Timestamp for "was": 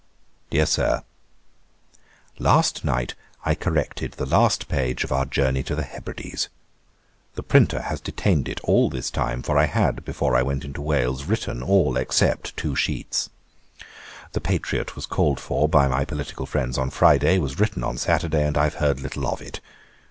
14.95-15.05, 17.37-17.59